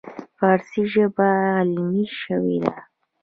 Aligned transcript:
فارسي 0.37 0.83
ژبه 0.93 1.29
علمي 1.57 2.05
شوې 2.21 2.57
ده. 2.65 2.77